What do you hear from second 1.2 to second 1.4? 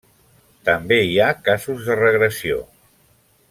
ha